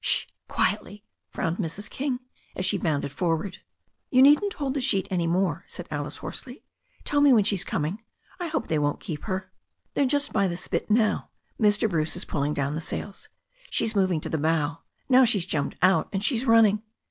[0.03, 0.25] "Sh!
[0.47, 1.87] quietly," frowned Mrs.
[1.87, 2.21] King,
[2.55, 3.59] as she bounded for ward.
[4.09, 6.63] "You needn't hold the sheet any more," said Alice hoarsely.
[7.03, 8.01] "Tell me when she's coming.
[8.39, 9.51] I hope they won't keep her."
[9.93, 11.29] "They're just by the spit now.
[11.61, 11.87] Mr.
[11.87, 13.29] Bruce is pulling down the sails.
[13.69, 16.81] She's moving to the bow, now she's jumped out, and she's running.